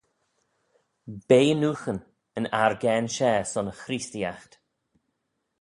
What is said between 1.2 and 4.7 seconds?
"Bea Nooghyn; yn argane share son Chreesteeaght."